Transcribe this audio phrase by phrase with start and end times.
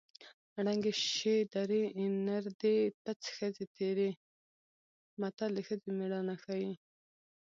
[0.65, 1.81] ړنګې شې درې
[2.27, 4.09] نر دې پڅ ښځې تېرې
[5.21, 6.71] متل د ښځو مېړانه ښيي